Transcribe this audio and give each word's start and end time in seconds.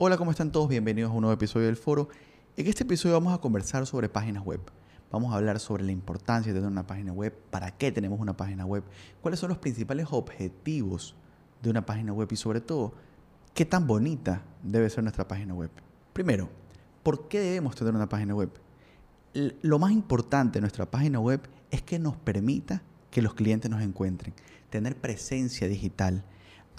Hola, 0.00 0.16
¿cómo 0.16 0.30
están 0.30 0.52
todos? 0.52 0.68
Bienvenidos 0.68 1.10
a 1.10 1.14
un 1.14 1.22
nuevo 1.22 1.34
episodio 1.34 1.66
del 1.66 1.76
foro. 1.76 2.08
En 2.56 2.68
este 2.68 2.84
episodio 2.84 3.14
vamos 3.16 3.34
a 3.34 3.38
conversar 3.38 3.84
sobre 3.84 4.08
páginas 4.08 4.44
web. 4.44 4.60
Vamos 5.10 5.32
a 5.32 5.36
hablar 5.38 5.58
sobre 5.58 5.82
la 5.82 5.90
importancia 5.90 6.52
de 6.52 6.60
tener 6.60 6.70
una 6.70 6.86
página 6.86 7.12
web, 7.12 7.36
para 7.50 7.72
qué 7.72 7.90
tenemos 7.90 8.20
una 8.20 8.36
página 8.36 8.64
web, 8.64 8.84
cuáles 9.20 9.40
son 9.40 9.48
los 9.48 9.58
principales 9.58 10.06
objetivos 10.12 11.16
de 11.60 11.70
una 11.70 11.84
página 11.84 12.12
web 12.12 12.28
y 12.30 12.36
sobre 12.36 12.60
todo, 12.60 12.94
qué 13.54 13.64
tan 13.64 13.88
bonita 13.88 14.44
debe 14.62 14.88
ser 14.88 15.02
nuestra 15.02 15.26
página 15.26 15.52
web. 15.52 15.70
Primero, 16.12 16.48
¿por 17.02 17.26
qué 17.26 17.40
debemos 17.40 17.74
tener 17.74 17.92
una 17.92 18.08
página 18.08 18.36
web? 18.36 18.50
Lo 19.62 19.80
más 19.80 19.90
importante 19.90 20.58
de 20.58 20.60
nuestra 20.60 20.88
página 20.88 21.18
web 21.18 21.40
es 21.72 21.82
que 21.82 21.98
nos 21.98 22.16
permita 22.16 22.82
que 23.10 23.20
los 23.20 23.34
clientes 23.34 23.68
nos 23.68 23.82
encuentren, 23.82 24.32
tener 24.70 24.96
presencia 24.96 25.66
digital. 25.66 26.22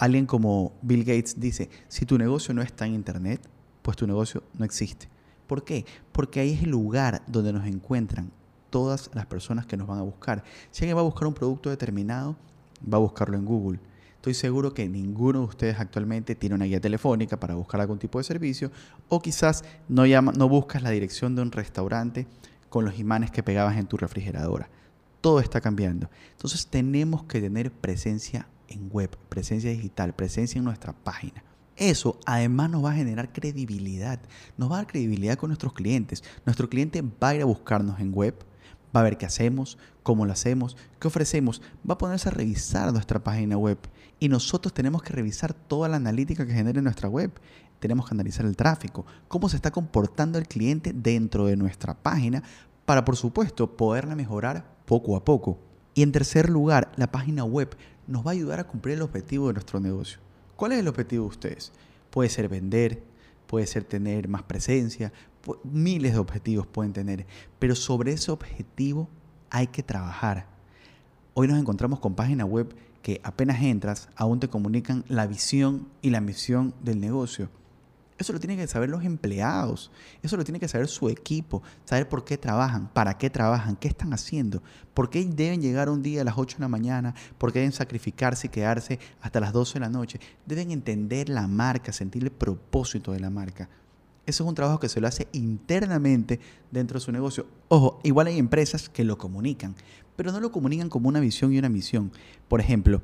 Alguien 0.00 0.24
como 0.24 0.72
Bill 0.80 1.04
Gates 1.04 1.38
dice, 1.38 1.68
si 1.88 2.06
tu 2.06 2.16
negocio 2.16 2.54
no 2.54 2.62
está 2.62 2.86
en 2.86 2.94
Internet, 2.94 3.46
pues 3.82 3.98
tu 3.98 4.06
negocio 4.06 4.42
no 4.54 4.64
existe. 4.64 5.10
¿Por 5.46 5.62
qué? 5.62 5.84
Porque 6.10 6.40
ahí 6.40 6.52
es 6.54 6.62
el 6.62 6.70
lugar 6.70 7.20
donde 7.26 7.52
nos 7.52 7.66
encuentran 7.66 8.32
todas 8.70 9.10
las 9.12 9.26
personas 9.26 9.66
que 9.66 9.76
nos 9.76 9.86
van 9.86 9.98
a 9.98 10.02
buscar. 10.02 10.42
Si 10.70 10.84
alguien 10.84 10.96
va 10.96 11.02
a 11.02 11.04
buscar 11.04 11.28
un 11.28 11.34
producto 11.34 11.68
determinado, 11.68 12.34
va 12.82 12.96
a 12.96 13.00
buscarlo 13.02 13.36
en 13.36 13.44
Google. 13.44 13.78
Estoy 14.14 14.32
seguro 14.32 14.72
que 14.72 14.88
ninguno 14.88 15.40
de 15.40 15.44
ustedes 15.44 15.78
actualmente 15.78 16.34
tiene 16.34 16.54
una 16.54 16.64
guía 16.64 16.80
telefónica 16.80 17.38
para 17.38 17.54
buscar 17.54 17.82
algún 17.82 17.98
tipo 17.98 18.16
de 18.16 18.24
servicio 18.24 18.72
o 19.10 19.20
quizás 19.20 19.64
no, 19.86 20.04
buscas 20.48 20.82
la 20.82 20.88
dirección 20.88 21.36
de 21.36 21.42
un 21.42 21.52
restaurante 21.52 22.26
con 22.70 22.86
los 22.86 22.98
imanes 22.98 23.30
que 23.30 23.42
pegabas 23.42 23.76
en 23.76 23.86
tu 23.86 23.98
refrigeradora 23.98 24.70
todo 25.20 25.40
está 25.40 25.60
cambiando. 25.60 26.08
Entonces 26.32 26.66
tenemos 26.66 27.24
que 27.24 27.42
tener 27.42 27.70
presencia 27.70 28.48
en 28.70 28.88
web, 28.90 29.16
presencia 29.28 29.70
digital, 29.70 30.14
presencia 30.14 30.58
en 30.58 30.64
nuestra 30.64 30.92
página. 30.92 31.44
Eso 31.76 32.18
además 32.26 32.70
nos 32.70 32.84
va 32.84 32.90
a 32.90 32.94
generar 32.94 33.32
credibilidad, 33.32 34.20
nos 34.56 34.70
va 34.70 34.76
a 34.76 34.78
dar 34.78 34.86
credibilidad 34.86 35.36
con 35.36 35.48
nuestros 35.48 35.72
clientes. 35.72 36.22
Nuestro 36.44 36.68
cliente 36.68 37.02
va 37.02 37.28
a 37.28 37.34
ir 37.34 37.42
a 37.42 37.46
buscarnos 37.46 38.00
en 38.00 38.12
web, 38.12 38.34
va 38.94 39.00
a 39.00 39.04
ver 39.04 39.16
qué 39.16 39.26
hacemos, 39.26 39.78
cómo 40.02 40.26
lo 40.26 40.32
hacemos, 40.32 40.76
qué 40.98 41.08
ofrecemos, 41.08 41.62
va 41.88 41.94
a 41.94 41.98
ponerse 41.98 42.28
a 42.28 42.32
revisar 42.32 42.92
nuestra 42.92 43.22
página 43.22 43.56
web 43.56 43.78
y 44.18 44.28
nosotros 44.28 44.74
tenemos 44.74 45.02
que 45.02 45.14
revisar 45.14 45.54
toda 45.54 45.88
la 45.88 45.96
analítica 45.96 46.46
que 46.46 46.52
genera 46.52 46.82
nuestra 46.82 47.08
web. 47.08 47.32
Tenemos 47.78 48.06
que 48.06 48.14
analizar 48.14 48.44
el 48.44 48.56
tráfico, 48.56 49.06
cómo 49.28 49.48
se 49.48 49.56
está 49.56 49.70
comportando 49.70 50.38
el 50.38 50.46
cliente 50.46 50.92
dentro 50.92 51.46
de 51.46 51.56
nuestra 51.56 51.94
página 51.94 52.42
para, 52.84 53.06
por 53.06 53.16
supuesto, 53.16 53.76
poderla 53.76 54.14
mejorar 54.16 54.66
poco 54.84 55.16
a 55.16 55.24
poco. 55.24 55.58
Y 55.94 56.02
en 56.02 56.12
tercer 56.12 56.50
lugar, 56.50 56.92
la 56.96 57.10
página 57.10 57.44
web 57.44 57.74
nos 58.10 58.26
va 58.26 58.32
a 58.32 58.34
ayudar 58.34 58.58
a 58.58 58.66
cumplir 58.66 58.96
el 58.96 59.02
objetivo 59.02 59.46
de 59.46 59.54
nuestro 59.54 59.78
negocio. 59.80 60.18
¿Cuál 60.56 60.72
es 60.72 60.80
el 60.80 60.88
objetivo 60.88 61.24
de 61.24 61.28
ustedes? 61.28 61.72
Puede 62.10 62.28
ser 62.28 62.48
vender, 62.48 63.02
puede 63.46 63.66
ser 63.66 63.84
tener 63.84 64.28
más 64.28 64.42
presencia, 64.42 65.12
miles 65.62 66.12
de 66.12 66.18
objetivos 66.18 66.66
pueden 66.66 66.92
tener, 66.92 67.24
pero 67.58 67.74
sobre 67.74 68.12
ese 68.12 68.32
objetivo 68.32 69.08
hay 69.48 69.68
que 69.68 69.84
trabajar. 69.84 70.48
Hoy 71.34 71.46
nos 71.46 71.58
encontramos 71.58 72.00
con 72.00 72.16
páginas 72.16 72.48
web 72.48 72.74
que 73.00 73.20
apenas 73.22 73.62
entras, 73.62 74.08
aún 74.16 74.40
te 74.40 74.48
comunican 74.48 75.04
la 75.08 75.26
visión 75.26 75.88
y 76.02 76.10
la 76.10 76.20
misión 76.20 76.74
del 76.82 77.00
negocio. 77.00 77.48
Eso 78.20 78.34
lo 78.34 78.38
tienen 78.38 78.58
que 78.58 78.66
saber 78.66 78.90
los 78.90 79.02
empleados, 79.02 79.90
eso 80.22 80.36
lo 80.36 80.44
tiene 80.44 80.60
que 80.60 80.68
saber 80.68 80.88
su 80.88 81.08
equipo, 81.08 81.62
saber 81.86 82.06
por 82.06 82.22
qué 82.22 82.36
trabajan, 82.36 82.90
para 82.92 83.16
qué 83.16 83.30
trabajan, 83.30 83.76
qué 83.76 83.88
están 83.88 84.12
haciendo, 84.12 84.62
por 84.92 85.08
qué 85.08 85.24
deben 85.24 85.62
llegar 85.62 85.88
un 85.88 86.02
día 86.02 86.20
a 86.20 86.24
las 86.24 86.36
8 86.36 86.58
de 86.58 86.60
la 86.60 86.68
mañana, 86.68 87.14
por 87.38 87.50
qué 87.50 87.60
deben 87.60 87.72
sacrificarse 87.72 88.48
y 88.48 88.50
quedarse 88.50 88.98
hasta 89.22 89.40
las 89.40 89.54
12 89.54 89.72
de 89.72 89.80
la 89.80 89.88
noche. 89.88 90.20
Deben 90.44 90.70
entender 90.70 91.30
la 91.30 91.48
marca, 91.48 91.94
sentir 91.94 92.22
el 92.22 92.30
propósito 92.30 93.12
de 93.12 93.20
la 93.20 93.30
marca. 93.30 93.70
Eso 94.26 94.44
es 94.44 94.48
un 94.50 94.54
trabajo 94.54 94.78
que 94.78 94.90
se 94.90 95.00
lo 95.00 95.08
hace 95.08 95.26
internamente 95.32 96.40
dentro 96.70 96.98
de 96.98 97.04
su 97.06 97.12
negocio. 97.12 97.46
Ojo, 97.68 98.00
igual 98.02 98.26
hay 98.26 98.38
empresas 98.38 98.90
que 98.90 99.02
lo 99.02 99.16
comunican, 99.16 99.74
pero 100.16 100.30
no 100.30 100.40
lo 100.40 100.52
comunican 100.52 100.90
como 100.90 101.08
una 101.08 101.20
visión 101.20 101.54
y 101.54 101.58
una 101.58 101.70
misión. 101.70 102.12
Por 102.48 102.60
ejemplo, 102.60 103.00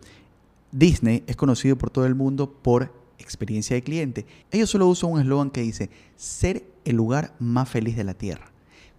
Disney 0.73 1.25
es 1.27 1.37
conocido 1.37 1.79
por 1.79 1.89
todo 1.89 2.05
el 2.05 2.15
mundo 2.15 2.53
por 2.53 3.06
experiencia 3.19 3.75
de 3.75 3.83
cliente. 3.83 4.27
Ellos 4.51 4.71
solo 4.71 4.87
usan 4.89 5.11
un 5.11 5.21
eslogan 5.21 5.51
que 5.51 5.63
dice, 5.63 5.91
ser 6.17 6.65
el 6.85 6.97
lugar 6.97 7.35
más 7.39 7.69
feliz 7.69 7.97
de 7.97 8.05
la 8.05 8.15
Tierra. 8.15 8.51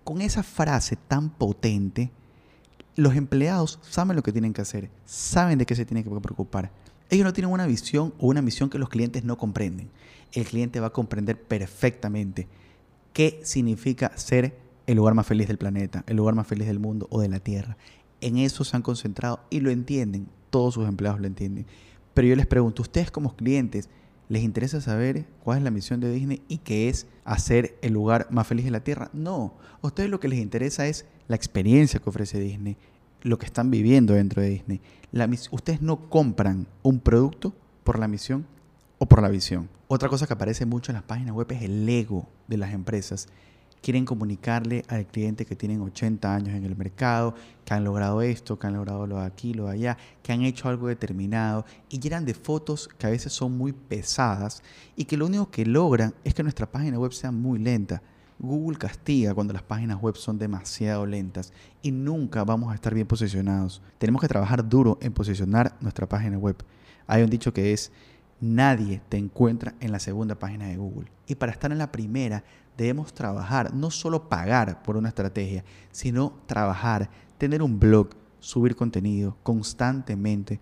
Con 0.03 0.21
esa 0.21 0.43
frase 0.43 0.95
tan 0.95 1.29
potente, 1.29 2.11
los 2.95 3.15
empleados 3.15 3.79
saben 3.81 4.15
lo 4.15 4.23
que 4.23 4.31
tienen 4.31 4.53
que 4.53 4.61
hacer, 4.61 4.89
saben 5.05 5.57
de 5.57 5.65
qué 5.65 5.75
se 5.75 5.85
tienen 5.85 6.03
que 6.03 6.09
preocupar. 6.09 6.71
Ellos 7.09 7.25
no 7.25 7.33
tienen 7.33 7.51
una 7.51 7.67
visión 7.67 8.13
o 8.17 8.27
una 8.27 8.41
misión 8.41 8.69
que 8.69 8.79
los 8.79 8.89
clientes 8.89 9.23
no 9.23 9.37
comprenden. 9.37 9.89
El 10.33 10.45
cliente 10.45 10.79
va 10.79 10.87
a 10.87 10.93
comprender 10.93 11.41
perfectamente 11.41 12.47
qué 13.13 13.39
significa 13.43 14.11
ser 14.17 14.57
el 14.87 14.97
lugar 14.97 15.13
más 15.13 15.27
feliz 15.27 15.47
del 15.47 15.57
planeta, 15.57 16.03
el 16.07 16.17
lugar 16.17 16.35
más 16.35 16.47
feliz 16.47 16.67
del 16.67 16.79
mundo 16.79 17.07
o 17.09 17.21
de 17.21 17.29
la 17.29 17.39
Tierra. 17.39 17.77
En 18.19 18.37
eso 18.37 18.63
se 18.63 18.75
han 18.75 18.81
concentrado 18.81 19.41
y 19.49 19.59
lo 19.59 19.69
entienden, 19.69 20.27
todos 20.49 20.73
sus 20.73 20.87
empleados 20.87 21.19
lo 21.19 21.27
entienden. 21.27 21.65
Pero 22.13 22.29
yo 22.29 22.35
les 22.35 22.47
pregunto, 22.47 22.81
ustedes 22.81 23.11
como 23.11 23.35
clientes, 23.35 23.89
¿Les 24.29 24.43
interesa 24.43 24.81
saber 24.81 25.25
cuál 25.43 25.59
es 25.59 25.63
la 25.63 25.71
misión 25.71 26.01
de 26.01 26.11
Disney 26.11 26.41
y 26.49 26.57
qué 26.57 26.89
es 26.89 27.07
hacer 27.23 27.77
el 27.81 27.93
lugar 27.93 28.27
más 28.29 28.45
feliz 28.45 28.65
de 28.65 28.71
la 28.71 28.83
Tierra? 28.83 29.09
No, 29.13 29.53
a 29.81 29.87
ustedes 29.87 30.09
lo 30.09 30.19
que 30.19 30.27
les 30.27 30.39
interesa 30.39 30.85
es 30.87 31.05
la 31.29 31.37
experiencia 31.37 32.01
que 32.01 32.09
ofrece 32.09 32.39
Disney, 32.39 32.75
lo 33.21 33.37
que 33.37 33.45
están 33.45 33.71
viviendo 33.71 34.13
dentro 34.13 34.41
de 34.41 34.49
Disney. 34.49 34.81
ustedes 35.51 35.81
no 35.81 36.09
compran 36.09 36.67
un 36.83 36.99
producto 36.99 37.53
por 37.85 37.99
la 37.99 38.09
misión 38.09 38.45
o 38.97 39.05
por 39.05 39.21
la 39.21 39.29
visión. 39.29 39.69
Otra 39.87 40.09
cosa 40.09 40.27
que 40.27 40.33
aparece 40.33 40.65
mucho 40.65 40.91
en 40.91 40.95
las 40.95 41.03
páginas 41.03 41.33
web 41.33 41.49
es 41.51 41.61
el 41.61 41.87
ego 41.87 42.27
de 42.47 42.57
las 42.57 42.73
empresas 42.73 43.29
quieren 43.81 44.05
comunicarle 44.05 44.83
al 44.87 45.05
cliente 45.05 45.45
que 45.45 45.55
tienen 45.55 45.81
80 45.81 46.33
años 46.33 46.55
en 46.55 46.65
el 46.65 46.75
mercado, 46.75 47.35
que 47.63 47.73
han 47.73 47.83
logrado 47.83 48.21
esto, 48.21 48.57
que 48.57 48.67
han 48.67 48.73
logrado 48.73 49.07
lo 49.07 49.19
de 49.19 49.25
aquí, 49.25 49.53
lo 49.53 49.65
de 49.65 49.73
allá, 49.73 49.97
que 50.23 50.33
han 50.33 50.41
hecho 50.41 50.69
algo 50.69 50.87
determinado 50.87 51.65
y 51.89 51.99
llenan 51.99 52.25
de 52.25 52.33
fotos 52.33 52.87
que 52.87 53.07
a 53.07 53.11
veces 53.11 53.33
son 53.33 53.57
muy 53.57 53.73
pesadas 53.73 54.63
y 54.95 55.05
que 55.05 55.17
lo 55.17 55.25
único 55.25 55.49
que 55.49 55.65
logran 55.65 56.13
es 56.23 56.33
que 56.33 56.43
nuestra 56.43 56.69
página 56.69 56.99
web 56.99 57.13
sea 57.13 57.31
muy 57.31 57.59
lenta. 57.59 58.01
Google 58.39 58.77
castiga 58.77 59.33
cuando 59.33 59.53
las 59.53 59.63
páginas 59.63 59.99
web 59.99 60.15
son 60.15 60.37
demasiado 60.37 61.05
lentas 61.05 61.51
y 61.81 61.91
nunca 61.91 62.43
vamos 62.43 62.71
a 62.71 62.75
estar 62.75 62.93
bien 62.93 63.07
posicionados. 63.07 63.81
Tenemos 63.97 64.21
que 64.21 64.27
trabajar 64.27 64.67
duro 64.67 64.97
en 65.01 65.11
posicionar 65.11 65.75
nuestra 65.81 66.07
página 66.07 66.37
web. 66.37 66.55
Hay 67.07 67.23
un 67.23 67.29
dicho 67.29 67.53
que 67.53 67.73
es, 67.73 67.91
nadie 68.39 69.01
te 69.09 69.17
encuentra 69.17 69.75
en 69.79 69.91
la 69.91 69.99
segunda 69.99 70.35
página 70.35 70.67
de 70.67 70.77
Google. 70.77 71.11
Y 71.27 71.35
para 71.35 71.51
estar 71.51 71.71
en 71.71 71.77
la 71.77 71.91
primera 71.91 72.43
debemos 72.77 73.13
trabajar, 73.13 73.73
no 73.73 73.91
solo 73.91 74.29
pagar 74.29 74.83
por 74.83 74.97
una 74.97 75.09
estrategia, 75.09 75.63
sino 75.91 76.33
trabajar, 76.45 77.09
tener 77.37 77.63
un 77.63 77.79
blog, 77.79 78.09
subir 78.39 78.75
contenido 78.75 79.37
constantemente, 79.43 80.59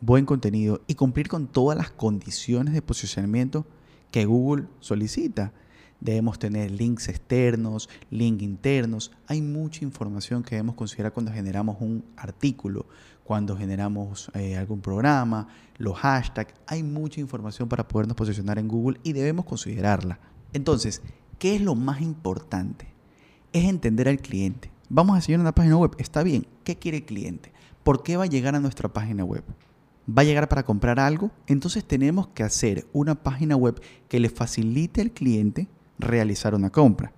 buen 0.00 0.24
contenido 0.24 0.82
y 0.86 0.94
cumplir 0.94 1.28
con 1.28 1.48
todas 1.48 1.76
las 1.76 1.90
condiciones 1.90 2.72
de 2.72 2.82
posicionamiento 2.82 3.66
que 4.10 4.24
Google 4.24 4.66
solicita. 4.80 5.52
Debemos 6.00 6.38
tener 6.38 6.70
links 6.70 7.08
externos, 7.08 7.88
links 8.10 8.42
internos. 8.42 9.12
Hay 9.26 9.40
mucha 9.40 9.82
información 9.82 10.42
que 10.42 10.56
debemos 10.56 10.76
considerar 10.76 11.12
cuando 11.12 11.32
generamos 11.32 11.78
un 11.80 12.04
artículo, 12.16 12.86
cuando 13.26 13.56
generamos 13.56 14.30
eh, 14.34 14.56
algún 14.56 14.80
programa, 14.80 15.48
los 15.78 15.96
hashtags. 15.98 16.54
Hay 16.66 16.82
mucha 16.82 17.20
información 17.20 17.68
para 17.68 17.86
podernos 17.86 18.16
posicionar 18.16 18.58
en 18.58 18.68
Google 18.68 19.00
y 19.02 19.12
debemos 19.12 19.44
considerarla. 19.44 20.18
Entonces, 20.52 21.02
¿Qué 21.38 21.54
es 21.54 21.60
lo 21.60 21.74
más 21.74 22.00
importante? 22.00 22.86
Es 23.52 23.64
entender 23.64 24.08
al 24.08 24.18
cliente. 24.18 24.70
Vamos 24.88 25.18
a 25.18 25.20
seguir 25.20 25.38
una 25.38 25.54
página 25.54 25.76
web. 25.76 25.94
Está 25.98 26.22
bien. 26.22 26.46
¿Qué 26.64 26.76
quiere 26.76 26.98
el 26.98 27.04
cliente? 27.04 27.52
¿Por 27.84 28.02
qué 28.02 28.16
va 28.16 28.24
a 28.24 28.28
llegar 28.28 28.54
a 28.54 28.60
nuestra 28.60 28.88
página 28.88 29.22
web? 29.22 29.44
¿Va 30.08 30.22
a 30.22 30.24
llegar 30.24 30.48
para 30.48 30.64
comprar 30.64 30.98
algo? 30.98 31.30
Entonces 31.46 31.84
tenemos 31.84 32.28
que 32.28 32.42
hacer 32.42 32.86
una 32.92 33.14
página 33.16 33.54
web 33.54 33.80
que 34.08 34.20
le 34.20 34.30
facilite 34.30 35.02
al 35.02 35.10
cliente 35.10 35.68
realizar 35.98 36.54
una 36.54 36.70
compra. 36.70 37.12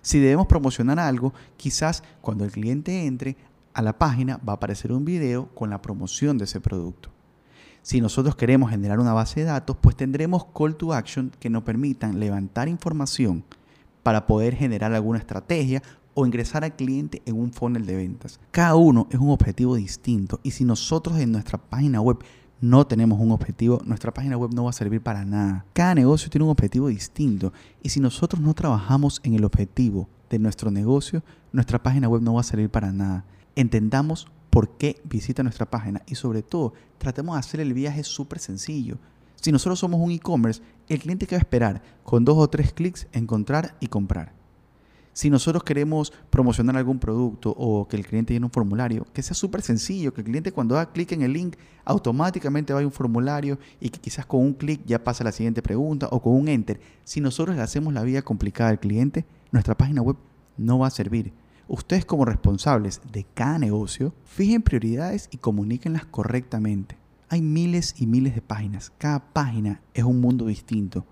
Si 0.00 0.20
debemos 0.20 0.46
promocionar 0.46 1.00
algo, 1.00 1.34
quizás 1.56 2.04
cuando 2.20 2.44
el 2.44 2.52
cliente 2.52 3.06
entre 3.06 3.36
a 3.78 3.82
la 3.82 3.96
página 3.96 4.38
va 4.38 4.54
a 4.54 4.56
aparecer 4.56 4.90
un 4.90 5.04
video 5.04 5.54
con 5.54 5.70
la 5.70 5.80
promoción 5.80 6.36
de 6.36 6.46
ese 6.46 6.60
producto. 6.60 7.10
Si 7.82 8.00
nosotros 8.00 8.34
queremos 8.34 8.70
generar 8.70 8.98
una 8.98 9.12
base 9.12 9.38
de 9.38 9.46
datos, 9.46 9.76
pues 9.80 9.94
tendremos 9.94 10.46
call 10.46 10.74
to 10.74 10.92
action 10.92 11.30
que 11.38 11.48
nos 11.48 11.62
permitan 11.62 12.18
levantar 12.18 12.66
información 12.66 13.44
para 14.02 14.26
poder 14.26 14.56
generar 14.56 14.92
alguna 14.92 15.20
estrategia 15.20 15.80
o 16.14 16.26
ingresar 16.26 16.64
al 16.64 16.74
cliente 16.74 17.22
en 17.24 17.38
un 17.38 17.52
funnel 17.52 17.86
de 17.86 17.94
ventas. 17.94 18.40
Cada 18.50 18.74
uno 18.74 19.06
es 19.12 19.20
un 19.20 19.30
objetivo 19.30 19.76
distinto 19.76 20.40
y 20.42 20.50
si 20.50 20.64
nosotros 20.64 21.16
en 21.20 21.30
nuestra 21.30 21.56
página 21.56 22.00
web 22.00 22.18
no 22.60 22.84
tenemos 22.84 23.20
un 23.20 23.30
objetivo, 23.30 23.80
nuestra 23.84 24.12
página 24.12 24.36
web 24.36 24.52
no 24.52 24.64
va 24.64 24.70
a 24.70 24.72
servir 24.72 25.02
para 25.02 25.24
nada. 25.24 25.66
Cada 25.72 25.94
negocio 25.94 26.28
tiene 26.30 26.46
un 26.46 26.50
objetivo 26.50 26.88
distinto 26.88 27.52
y 27.80 27.90
si 27.90 28.00
nosotros 28.00 28.42
no 28.42 28.54
trabajamos 28.54 29.20
en 29.22 29.34
el 29.34 29.44
objetivo 29.44 30.08
de 30.30 30.40
nuestro 30.40 30.72
negocio, 30.72 31.22
nuestra 31.52 31.80
página 31.80 32.08
web 32.08 32.22
no 32.22 32.34
va 32.34 32.40
a 32.40 32.42
servir 32.42 32.70
para 32.70 32.90
nada. 32.90 33.24
Entendamos 33.58 34.28
por 34.50 34.68
qué 34.78 35.00
visita 35.02 35.42
nuestra 35.42 35.68
página 35.68 36.02
y 36.06 36.14
sobre 36.14 36.42
todo 36.42 36.74
tratemos 36.96 37.34
de 37.34 37.40
hacer 37.40 37.58
el 37.58 37.74
viaje 37.74 38.04
súper 38.04 38.38
sencillo. 38.38 38.98
Si 39.34 39.50
nosotros 39.50 39.80
somos 39.80 40.00
un 40.00 40.12
e-commerce, 40.12 40.62
el 40.88 41.00
cliente 41.00 41.26
que 41.26 41.34
va 41.34 41.40
a 41.40 41.42
esperar 41.42 41.82
con 42.04 42.24
dos 42.24 42.38
o 42.38 42.48
tres 42.48 42.72
clics 42.72 43.08
encontrar 43.10 43.76
y 43.80 43.88
comprar. 43.88 44.32
Si 45.12 45.28
nosotros 45.28 45.64
queremos 45.64 46.12
promocionar 46.30 46.76
algún 46.76 47.00
producto 47.00 47.50
o 47.50 47.88
que 47.88 47.96
el 47.96 48.06
cliente 48.06 48.32
llene 48.32 48.46
un 48.46 48.52
formulario, 48.52 49.04
que 49.12 49.24
sea 49.24 49.34
súper 49.34 49.60
sencillo, 49.62 50.14
que 50.14 50.20
el 50.20 50.26
cliente 50.26 50.52
cuando 50.52 50.76
da 50.76 50.92
clic 50.92 51.10
en 51.10 51.22
el 51.22 51.32
link 51.32 51.56
automáticamente 51.84 52.72
vaya 52.72 52.84
a 52.84 52.86
un 52.86 52.92
formulario 52.92 53.58
y 53.80 53.88
que 53.88 53.98
quizás 53.98 54.24
con 54.24 54.40
un 54.40 54.54
clic 54.54 54.82
ya 54.86 55.02
pasa 55.02 55.24
a 55.24 55.26
la 55.26 55.32
siguiente 55.32 55.62
pregunta 55.62 56.06
o 56.12 56.22
con 56.22 56.32
un 56.34 56.46
enter. 56.46 56.80
Si 57.02 57.20
nosotros 57.20 57.56
le 57.56 57.62
hacemos 57.62 57.92
la 57.92 58.04
vida 58.04 58.22
complicada 58.22 58.70
al 58.70 58.78
cliente, 58.78 59.24
nuestra 59.50 59.76
página 59.76 60.00
web 60.00 60.14
no 60.56 60.78
va 60.78 60.86
a 60.86 60.90
servir. 60.90 61.32
Ustedes 61.68 62.06
como 62.06 62.24
responsables 62.24 63.00
de 63.12 63.24
cada 63.24 63.58
negocio, 63.58 64.14
fijen 64.24 64.62
prioridades 64.62 65.28
y 65.30 65.36
comuníquenlas 65.36 66.06
correctamente. 66.06 66.96
Hay 67.28 67.42
miles 67.42 67.94
y 67.98 68.06
miles 68.06 68.34
de 68.34 68.40
páginas. 68.40 68.90
Cada 68.96 69.20
página 69.32 69.82
es 69.92 70.04
un 70.04 70.20
mundo 70.20 70.46
distinto. 70.46 71.04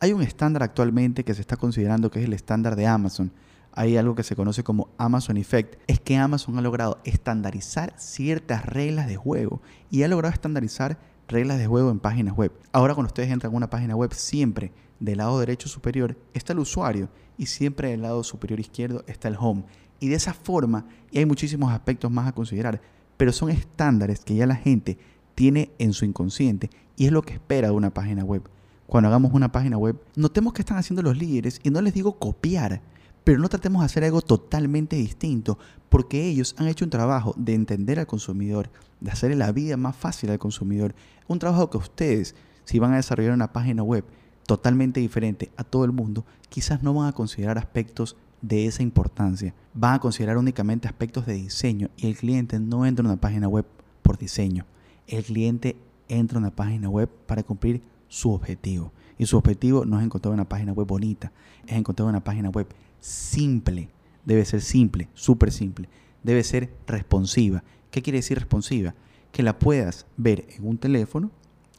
Hay 0.00 0.12
un 0.12 0.22
estándar 0.22 0.62
actualmente 0.62 1.24
que 1.24 1.32
se 1.32 1.40
está 1.40 1.56
considerando 1.56 2.10
que 2.10 2.20
es 2.20 2.26
el 2.26 2.34
estándar 2.34 2.76
de 2.76 2.86
Amazon, 2.86 3.32
hay 3.74 3.96
algo 3.96 4.14
que 4.14 4.22
se 4.22 4.36
conoce 4.36 4.62
como 4.62 4.90
Amazon 4.98 5.38
Effect, 5.38 5.80
es 5.86 5.98
que 5.98 6.18
Amazon 6.18 6.58
ha 6.58 6.60
logrado 6.60 7.00
estandarizar 7.04 7.94
ciertas 7.96 8.66
reglas 8.66 9.08
de 9.08 9.16
juego 9.16 9.62
y 9.90 10.02
ha 10.02 10.08
logrado 10.08 10.34
estandarizar 10.34 10.98
reglas 11.26 11.58
de 11.58 11.66
juego 11.66 11.90
en 11.90 11.98
páginas 11.98 12.36
web. 12.36 12.52
Ahora 12.72 12.94
cuando 12.94 13.08
ustedes 13.08 13.30
entran 13.30 13.52
a 13.52 13.56
una 13.56 13.70
página 13.70 13.96
web, 13.96 14.12
siempre 14.12 14.72
del 15.00 15.18
lado 15.18 15.40
derecho 15.40 15.68
superior 15.68 16.18
está 16.34 16.52
el 16.52 16.58
usuario 16.58 17.08
y 17.38 17.46
siempre 17.46 17.90
del 17.90 18.02
lado 18.02 18.22
superior 18.24 18.60
izquierdo 18.60 19.04
está 19.06 19.28
el 19.28 19.36
home. 19.38 19.64
Y 20.02 20.08
de 20.08 20.16
esa 20.16 20.34
forma, 20.34 20.84
y 21.12 21.18
hay 21.18 21.26
muchísimos 21.26 21.72
aspectos 21.72 22.10
más 22.10 22.26
a 22.26 22.32
considerar, 22.32 22.80
pero 23.16 23.32
son 23.32 23.50
estándares 23.50 24.18
que 24.24 24.34
ya 24.34 24.46
la 24.46 24.56
gente 24.56 24.98
tiene 25.36 25.70
en 25.78 25.92
su 25.92 26.04
inconsciente 26.04 26.70
y 26.96 27.06
es 27.06 27.12
lo 27.12 27.22
que 27.22 27.34
espera 27.34 27.68
de 27.68 27.74
una 27.74 27.94
página 27.94 28.24
web. 28.24 28.42
Cuando 28.88 29.08
hagamos 29.08 29.32
una 29.32 29.52
página 29.52 29.78
web, 29.78 29.96
notemos 30.16 30.54
que 30.54 30.62
están 30.62 30.76
haciendo 30.76 31.02
los 31.02 31.16
líderes 31.16 31.60
y 31.62 31.70
no 31.70 31.80
les 31.80 31.94
digo 31.94 32.18
copiar, 32.18 32.80
pero 33.22 33.38
no 33.38 33.48
tratemos 33.48 33.82
de 33.82 33.86
hacer 33.86 34.02
algo 34.02 34.22
totalmente 34.22 34.96
distinto, 34.96 35.56
porque 35.88 36.26
ellos 36.26 36.56
han 36.58 36.66
hecho 36.66 36.84
un 36.84 36.90
trabajo 36.90 37.32
de 37.38 37.54
entender 37.54 38.00
al 38.00 38.08
consumidor, 38.08 38.70
de 38.98 39.12
hacerle 39.12 39.36
la 39.36 39.52
vida 39.52 39.76
más 39.76 39.94
fácil 39.94 40.30
al 40.30 40.40
consumidor. 40.40 40.96
Un 41.28 41.38
trabajo 41.38 41.70
que 41.70 41.78
ustedes, 41.78 42.34
si 42.64 42.80
van 42.80 42.92
a 42.92 42.96
desarrollar 42.96 43.34
una 43.34 43.52
página 43.52 43.84
web 43.84 44.04
totalmente 44.48 44.98
diferente 44.98 45.52
a 45.56 45.62
todo 45.62 45.84
el 45.84 45.92
mundo, 45.92 46.26
quizás 46.48 46.82
no 46.82 46.92
van 46.92 47.06
a 47.06 47.12
considerar 47.12 47.56
aspectos 47.56 48.16
de 48.42 48.66
esa 48.66 48.82
importancia. 48.82 49.54
Van 49.72 49.94
a 49.94 50.00
considerar 50.00 50.36
únicamente 50.36 50.88
aspectos 50.88 51.24
de 51.24 51.34
diseño 51.34 51.88
y 51.96 52.08
el 52.08 52.16
cliente 52.16 52.58
no 52.58 52.84
entra 52.84 53.02
en 53.02 53.06
una 53.06 53.20
página 53.20 53.48
web 53.48 53.64
por 54.02 54.18
diseño. 54.18 54.66
El 55.06 55.24
cliente 55.24 55.76
entra 56.08 56.38
en 56.38 56.44
una 56.44 56.54
página 56.54 56.90
web 56.90 57.08
para 57.26 57.42
cumplir 57.42 57.80
su 58.08 58.32
objetivo. 58.32 58.92
Y 59.16 59.26
su 59.26 59.38
objetivo 59.38 59.84
no 59.84 59.98
es 59.98 60.04
encontrar 60.04 60.34
una 60.34 60.48
página 60.48 60.72
web 60.72 60.86
bonita, 60.86 61.32
es 61.66 61.76
encontrar 61.76 62.08
una 62.08 62.24
página 62.24 62.50
web 62.50 62.66
simple. 63.00 63.88
Debe 64.24 64.44
ser 64.44 64.60
simple, 64.60 65.08
súper 65.14 65.52
simple. 65.52 65.88
Debe 66.22 66.42
ser 66.44 66.72
responsiva. 66.86 67.62
¿Qué 67.90 68.02
quiere 68.02 68.18
decir 68.18 68.38
responsiva? 68.38 68.94
Que 69.30 69.42
la 69.42 69.58
puedas 69.58 70.06
ver 70.16 70.46
en 70.56 70.66
un 70.66 70.78
teléfono 70.78 71.30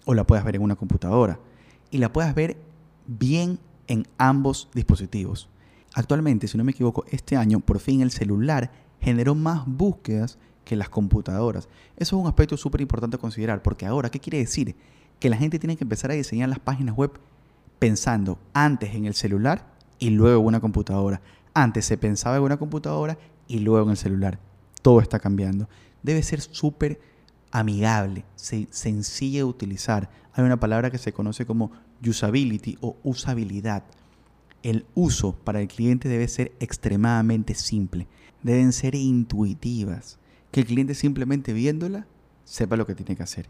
o 0.06 0.14
la 0.14 0.26
puedas 0.26 0.44
ver 0.46 0.56
en 0.56 0.62
una 0.62 0.76
computadora. 0.76 1.40
Y 1.92 1.98
la 2.00 2.12
puedas 2.12 2.34
ver 2.34 2.58
bien 3.08 3.60
en 3.88 4.08
ambos 4.18 4.70
dispositivos. 4.74 5.50
Actualmente, 5.94 6.48
si 6.48 6.58
no 6.58 6.64
me 6.64 6.72
equivoco, 6.72 7.06
este 7.10 7.38
año 7.38 7.60
por 7.60 7.80
fin 7.80 8.02
el 8.02 8.12
celular 8.12 8.72
generó 9.00 9.36
más 9.36 9.64
búsquedas 9.66 10.38
que 10.66 10.76
las 10.76 10.90
computadoras. 10.90 11.68
Eso 11.98 12.16
es 12.16 12.22
un 12.22 12.28
aspecto 12.28 12.58
súper 12.58 12.82
importante 12.82 13.18
a 13.18 13.20
considerar, 13.20 13.62
porque 13.62 13.86
ahora, 13.86 14.10
¿qué 14.10 14.20
quiere 14.20 14.40
decir? 14.40 14.76
Que 15.20 15.30
la 15.30 15.38
gente 15.38 15.60
tiene 15.60 15.78
que 15.78 15.84
empezar 15.84 16.12
a 16.12 16.16
diseñar 16.16 16.50
las 16.50 16.60
páginas 16.60 16.96
web 16.96 17.12
pensando 17.80 18.40
antes 18.54 18.96
en 18.96 19.06
el 19.06 19.14
celular 19.14 19.68
y 20.00 20.10
luego 20.10 20.42
en 20.42 20.48
una 20.48 20.62
computadora. 20.62 21.22
Antes 21.54 21.86
se 21.86 21.98
pensaba 21.98 22.38
en 22.38 22.44
una 22.44 22.58
computadora 22.58 23.18
y 23.48 23.60
luego 23.60 23.86
en 23.86 23.92
el 23.92 23.98
celular. 23.98 24.40
Todo 24.82 25.00
está 25.00 25.20
cambiando. 25.20 25.70
Debe 26.02 26.24
ser 26.24 26.42
súper 26.42 27.00
amigable, 27.52 28.26
sencilla 28.36 29.40
de 29.40 29.44
utilizar. 29.44 30.10
Hay 30.34 30.44
una 30.44 30.60
palabra 30.60 30.90
que 30.90 30.98
se 30.98 31.14
conoce 31.14 31.46
como 31.46 31.72
usability 32.06 32.78
o 32.82 32.98
usabilidad. 33.04 33.84
El 34.64 34.86
uso 34.96 35.34
para 35.44 35.62
el 35.62 35.68
cliente 35.68 36.10
debe 36.10 36.28
ser 36.28 36.54
extremadamente 36.60 37.54
simple. 37.54 38.08
Deben 38.42 38.72
ser 38.72 38.96
intuitivas. 38.96 40.18
Que 40.52 40.62
el 40.62 40.66
cliente 40.66 40.96
simplemente 40.96 41.52
viéndola 41.52 42.08
sepa 42.46 42.78
lo 42.78 42.86
que 42.86 42.96
tiene 42.96 43.16
que 43.16 43.24
hacer. 43.24 43.50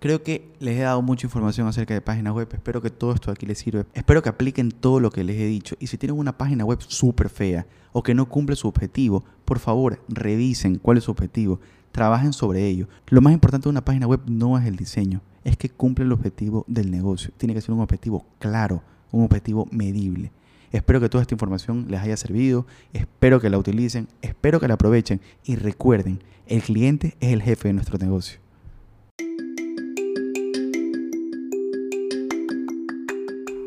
Creo 0.00 0.22
que 0.22 0.50
les 0.60 0.78
he 0.78 0.82
dado 0.82 1.02
mucha 1.02 1.26
información 1.26 1.66
acerca 1.66 1.94
de 1.94 2.00
páginas 2.00 2.34
web. 2.34 2.48
Espero 2.52 2.80
que 2.80 2.90
todo 2.90 3.12
esto 3.12 3.30
aquí 3.30 3.46
les 3.46 3.58
sirva. 3.58 3.86
Espero 3.94 4.22
que 4.22 4.28
apliquen 4.28 4.70
todo 4.70 5.00
lo 5.00 5.10
que 5.10 5.24
les 5.24 5.36
he 5.36 5.46
dicho. 5.46 5.76
Y 5.78 5.88
si 5.88 5.98
tienen 5.98 6.18
una 6.18 6.36
página 6.38 6.64
web 6.64 6.78
súper 6.80 7.28
fea 7.28 7.66
o 7.92 8.02
que 8.02 8.14
no 8.14 8.28
cumple 8.28 8.56
su 8.56 8.68
objetivo, 8.68 9.24
por 9.44 9.58
favor, 9.58 10.02
revisen 10.08 10.76
cuál 10.76 10.98
es 10.98 11.04
su 11.04 11.10
objetivo. 11.10 11.60
Trabajen 11.92 12.32
sobre 12.32 12.66
ello. 12.66 12.88
Lo 13.08 13.20
más 13.20 13.32
importante 13.32 13.64
de 13.64 13.70
una 13.70 13.84
página 13.84 14.06
web 14.06 14.20
no 14.26 14.58
es 14.58 14.66
el 14.66 14.76
diseño, 14.76 15.22
es 15.44 15.56
que 15.56 15.68
cumple 15.68 16.04
el 16.04 16.12
objetivo 16.12 16.64
del 16.68 16.90
negocio. 16.90 17.30
Tiene 17.36 17.52
que 17.54 17.60
ser 17.60 17.74
un 17.74 17.80
objetivo 17.80 18.26
claro, 18.38 18.82
un 19.10 19.24
objetivo 19.24 19.66
medible. 19.70 20.32
Espero 20.72 21.00
que 21.00 21.08
toda 21.08 21.22
esta 21.22 21.34
información 21.34 21.86
les 21.88 22.00
haya 22.00 22.16
servido, 22.16 22.64
espero 22.92 23.40
que 23.40 23.50
la 23.50 23.58
utilicen, 23.58 24.06
espero 24.22 24.60
que 24.60 24.68
la 24.68 24.74
aprovechen 24.74 25.20
y 25.44 25.56
recuerden, 25.56 26.22
el 26.46 26.62
cliente 26.62 27.16
es 27.18 27.32
el 27.32 27.42
jefe 27.42 27.68
de 27.68 27.74
nuestro 27.74 27.98
negocio. 27.98 28.38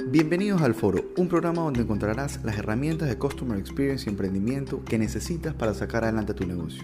Bienvenidos 0.10 0.62
al 0.62 0.76
Foro, 0.76 1.04
un 1.18 1.28
programa 1.28 1.64
donde 1.64 1.82
encontrarás 1.82 2.42
las 2.46 2.58
herramientas 2.58 3.10
de 3.10 3.18
Customer 3.18 3.58
Experience 3.58 4.06
y 4.06 4.10
emprendimiento 4.10 4.86
que 4.86 4.98
necesitas 4.98 5.54
para 5.54 5.74
sacar 5.74 6.06
adelante 6.06 6.34
tu 6.34 6.48
negocio. 6.48 6.84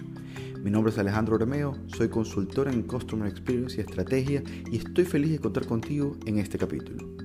Mi 0.62 0.70
nombre 0.70 0.92
es 0.92 0.98
Alejandro 0.98 1.38
Romeo, 1.38 1.78
soy 1.86 2.10
consultor 2.10 2.68
en 2.68 2.82
Customer 2.82 3.26
Experience 3.26 3.78
y 3.78 3.80
Estrategia 3.80 4.42
y 4.70 4.76
estoy 4.76 5.06
feliz 5.06 5.30
de 5.30 5.38
contar 5.38 5.64
contigo 5.64 6.18
en 6.26 6.38
este 6.38 6.58
capítulo. 6.58 7.19